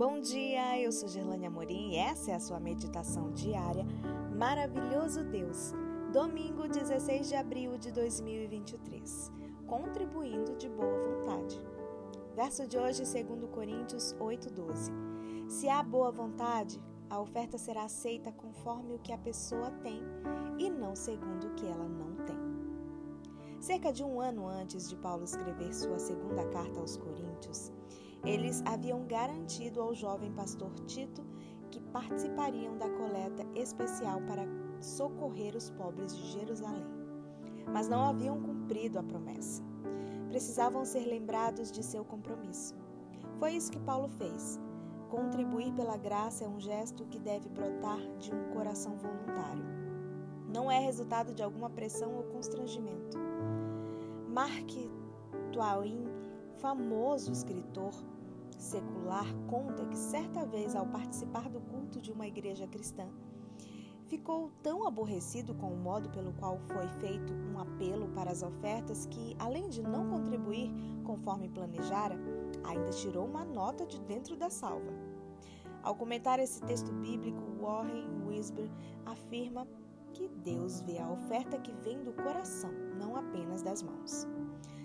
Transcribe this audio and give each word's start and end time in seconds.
Bom 0.00 0.18
dia, 0.18 0.80
eu 0.80 0.90
sou 0.90 1.06
Gerlane 1.10 1.44
Amorim 1.44 1.90
e 1.90 1.96
essa 1.96 2.30
é 2.30 2.34
a 2.34 2.40
sua 2.40 2.58
meditação 2.58 3.30
diária 3.32 3.84
Maravilhoso 4.34 5.22
Deus, 5.24 5.74
domingo 6.10 6.66
16 6.66 7.28
de 7.28 7.36
abril 7.36 7.76
de 7.76 7.92
2023, 7.92 9.30
contribuindo 9.66 10.56
de 10.56 10.70
boa 10.70 10.98
vontade. 10.98 11.60
Verso 12.34 12.66
de 12.66 12.78
hoje, 12.78 13.02
2 13.02 13.50
Coríntios 13.50 14.14
8,12. 14.14 15.50
Se 15.50 15.68
há 15.68 15.82
boa 15.82 16.10
vontade, 16.10 16.80
a 17.10 17.20
oferta 17.20 17.58
será 17.58 17.84
aceita 17.84 18.32
conforme 18.32 18.94
o 18.94 19.00
que 19.00 19.12
a 19.12 19.18
pessoa 19.18 19.70
tem 19.82 20.00
e 20.58 20.70
não 20.70 20.96
segundo 20.96 21.48
o 21.48 21.54
que 21.56 21.66
ela 21.66 21.86
não 21.86 22.14
tem. 22.24 22.38
Cerca 23.60 23.92
de 23.92 24.02
um 24.02 24.18
ano 24.18 24.48
antes 24.48 24.88
de 24.88 24.96
Paulo 24.96 25.24
escrever 25.24 25.74
sua 25.74 25.98
segunda 25.98 26.46
carta 26.46 26.80
aos 26.80 26.96
Coríntios, 26.96 27.70
eles 28.24 28.62
haviam 28.66 29.06
garantido 29.06 29.80
ao 29.80 29.94
jovem 29.94 30.30
pastor 30.32 30.72
Tito 30.86 31.24
que 31.70 31.80
participariam 31.80 32.76
da 32.76 32.88
coleta 32.90 33.46
especial 33.54 34.20
para 34.22 34.44
socorrer 34.80 35.56
os 35.56 35.70
pobres 35.70 36.16
de 36.16 36.32
Jerusalém. 36.32 36.84
Mas 37.72 37.88
não 37.88 38.04
haviam 38.04 38.40
cumprido 38.40 38.98
a 38.98 39.02
promessa. 39.02 39.62
Precisavam 40.28 40.84
ser 40.84 41.06
lembrados 41.06 41.70
de 41.70 41.82
seu 41.82 42.04
compromisso. 42.04 42.74
Foi 43.38 43.52
isso 43.52 43.70
que 43.70 43.80
Paulo 43.80 44.08
fez. 44.08 44.60
Contribuir 45.08 45.72
pela 45.72 45.96
graça 45.96 46.44
é 46.44 46.48
um 46.48 46.60
gesto 46.60 47.04
que 47.06 47.18
deve 47.18 47.48
brotar 47.48 47.98
de 48.18 48.32
um 48.32 48.50
coração 48.52 48.96
voluntário. 48.96 49.64
Não 50.52 50.70
é 50.70 50.78
resultado 50.78 51.32
de 51.32 51.42
alguma 51.42 51.70
pressão 51.70 52.14
ou 52.16 52.24
constrangimento. 52.24 53.18
Mark 54.28 54.70
Twain 55.52 56.19
famoso 56.58 57.32
escritor 57.32 57.92
secular, 58.58 59.26
conta 59.48 59.86
que 59.86 59.96
certa 59.96 60.44
vez, 60.44 60.76
ao 60.76 60.86
participar 60.86 61.48
do 61.48 61.60
culto 61.60 62.00
de 62.00 62.12
uma 62.12 62.26
igreja 62.26 62.66
cristã, 62.66 63.08
ficou 64.06 64.50
tão 64.62 64.86
aborrecido 64.86 65.54
com 65.54 65.72
o 65.72 65.76
modo 65.76 66.10
pelo 66.10 66.32
qual 66.34 66.58
foi 66.58 66.86
feito 67.00 67.32
um 67.32 67.58
apelo 67.58 68.08
para 68.08 68.30
as 68.30 68.42
ofertas 68.42 69.06
que, 69.06 69.36
além 69.38 69.68
de 69.68 69.82
não 69.82 70.10
contribuir 70.10 70.70
conforme 71.04 71.48
planejara, 71.48 72.18
ainda 72.64 72.90
tirou 72.90 73.26
uma 73.26 73.44
nota 73.44 73.86
de 73.86 74.00
dentro 74.00 74.36
da 74.36 74.50
salva. 74.50 74.92
Ao 75.82 75.94
comentar 75.94 76.38
esse 76.38 76.60
texto 76.62 76.92
bíblico, 76.92 77.40
Warren 77.60 78.26
Wisber 78.26 78.68
afirma 79.06 79.66
que 80.12 80.28
Deus 80.28 80.80
vê 80.82 80.98
a 80.98 81.10
oferta 81.10 81.58
que 81.58 81.72
vem 81.72 82.02
do 82.02 82.12
coração, 82.12 82.72
não 82.98 83.16
apenas 83.16 83.62
das 83.62 83.82
mãos. 83.82 84.26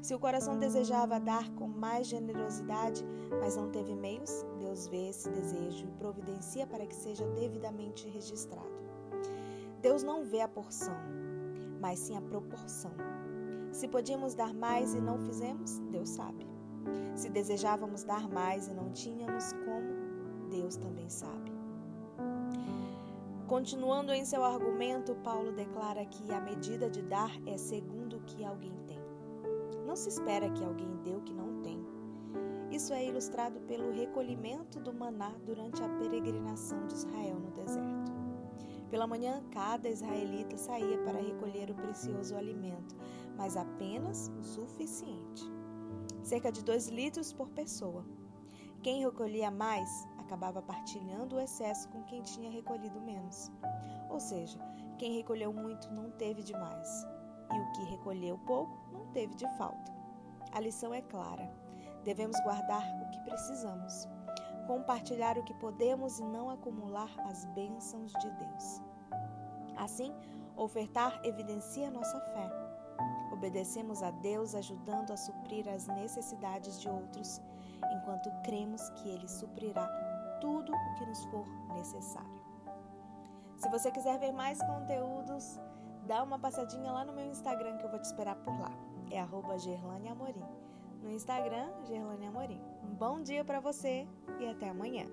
Se 0.00 0.14
o 0.14 0.18
coração 0.18 0.58
desejava 0.58 1.18
dar 1.18 1.50
com 1.50 1.66
mais 1.66 2.06
generosidade, 2.06 3.04
mas 3.40 3.56
não 3.56 3.70
teve 3.70 3.94
meios, 3.94 4.44
Deus 4.58 4.86
vê 4.86 5.08
esse 5.08 5.28
desejo 5.28 5.86
e 5.86 5.98
providencia 5.98 6.66
para 6.66 6.86
que 6.86 6.94
seja 6.94 7.26
devidamente 7.28 8.08
registrado. 8.08 8.78
Deus 9.82 10.02
não 10.02 10.24
vê 10.24 10.40
a 10.40 10.48
porção, 10.48 10.96
mas 11.80 11.98
sim 11.98 12.16
a 12.16 12.20
proporção. 12.20 12.92
Se 13.72 13.86
podíamos 13.88 14.34
dar 14.34 14.54
mais 14.54 14.94
e 14.94 15.00
não 15.00 15.18
fizemos, 15.18 15.78
Deus 15.90 16.08
sabe. 16.08 16.46
Se 17.14 17.28
desejávamos 17.28 18.04
dar 18.04 18.28
mais 18.28 18.68
e 18.68 18.74
não 18.74 18.90
tínhamos 18.90 19.52
como, 19.52 20.48
Deus 20.48 20.76
também 20.76 21.08
sabe. 21.10 21.52
Continuando 23.46 24.12
em 24.12 24.24
seu 24.24 24.44
argumento, 24.44 25.14
Paulo 25.16 25.52
declara 25.52 26.04
que 26.04 26.32
a 26.32 26.40
medida 26.40 26.88
de 26.88 27.02
dar 27.02 27.30
é 27.46 27.56
segundo 27.56 28.18
o 28.18 28.22
que 28.22 28.44
alguém 28.44 28.74
tem. 28.86 28.97
Não 29.98 30.04
se 30.04 30.10
espera 30.10 30.48
que 30.50 30.62
alguém 30.62 30.96
dê 31.02 31.16
o 31.16 31.22
que 31.22 31.34
não 31.34 31.60
tem. 31.60 31.84
Isso 32.70 32.94
é 32.94 33.04
ilustrado 33.04 33.58
pelo 33.62 33.90
recolhimento 33.90 34.78
do 34.78 34.94
maná 34.94 35.34
durante 35.44 35.82
a 35.82 35.88
peregrinação 35.88 36.86
de 36.86 36.94
Israel 36.94 37.40
no 37.40 37.50
deserto. 37.50 38.12
Pela 38.88 39.08
manhã, 39.08 39.42
cada 39.50 39.88
israelita 39.88 40.56
saía 40.56 40.98
para 40.98 41.20
recolher 41.20 41.72
o 41.72 41.74
precioso 41.74 42.36
alimento, 42.36 42.94
mas 43.36 43.56
apenas 43.56 44.30
o 44.38 44.44
suficiente. 44.44 45.42
Cerca 46.22 46.52
de 46.52 46.62
dois 46.62 46.86
litros 46.86 47.32
por 47.32 47.48
pessoa. 47.48 48.06
Quem 48.84 49.02
recolhia 49.02 49.50
mais 49.50 50.06
acabava 50.16 50.62
partilhando 50.62 51.34
o 51.34 51.40
excesso 51.40 51.88
com 51.88 52.04
quem 52.04 52.22
tinha 52.22 52.52
recolhido 52.52 53.00
menos. 53.00 53.50
Ou 54.08 54.20
seja, 54.20 54.60
quem 54.96 55.16
recolheu 55.16 55.52
muito 55.52 55.92
não 55.92 56.08
teve 56.12 56.44
demais, 56.44 57.04
e 57.52 57.60
o 57.60 57.72
que 57.72 57.84
recolheu 57.84 58.38
pouco 58.38 58.78
não 58.92 59.06
teve 59.12 59.34
de 59.34 59.46
falta. 59.56 59.92
A 60.52 60.60
lição 60.60 60.94
é 60.94 61.02
clara. 61.02 61.50
Devemos 62.04 62.40
guardar 62.40 62.82
o 63.02 63.10
que 63.10 63.20
precisamos, 63.20 64.08
compartilhar 64.66 65.36
o 65.36 65.42
que 65.42 65.54
podemos 65.54 66.18
e 66.18 66.24
não 66.24 66.48
acumular 66.50 67.10
as 67.26 67.44
bênçãos 67.46 68.12
de 68.12 68.30
Deus. 68.30 68.82
Assim, 69.76 70.14
ofertar 70.56 71.20
evidencia 71.24 71.90
nossa 71.90 72.20
fé. 72.20 72.50
Obedecemos 73.32 74.02
a 74.02 74.10
Deus 74.10 74.54
ajudando 74.54 75.12
a 75.12 75.16
suprir 75.16 75.68
as 75.68 75.86
necessidades 75.86 76.80
de 76.80 76.88
outros, 76.88 77.40
enquanto 77.92 78.30
cremos 78.42 78.88
que 78.90 79.08
Ele 79.08 79.28
suprirá 79.28 79.86
tudo 80.40 80.72
o 80.72 80.94
que 80.94 81.06
nos 81.06 81.24
for 81.26 81.46
necessário. 81.74 82.38
Se 83.56 83.68
você 83.68 83.90
quiser 83.90 84.18
ver 84.18 84.32
mais 84.32 84.60
conteúdos, 84.62 85.60
dá 86.08 86.22
uma 86.22 86.38
passadinha 86.38 86.90
lá 86.90 87.04
no 87.04 87.12
meu 87.12 87.26
Instagram 87.26 87.76
que 87.76 87.84
eu 87.84 87.90
vou 87.90 88.00
te 88.00 88.06
esperar 88.06 88.34
por 88.36 88.58
lá. 88.58 88.72
É 89.10 89.20
arroba 89.20 89.58
Gerlane 89.58 90.08
Amorim. 90.08 90.42
No 91.02 91.10
Instagram, 91.12 91.68
Gerlane 91.84 92.26
Amorim. 92.26 92.60
Um 92.82 92.94
bom 92.94 93.20
dia 93.20 93.44
para 93.44 93.60
você 93.60 94.08
e 94.40 94.48
até 94.48 94.70
amanhã. 94.70 95.06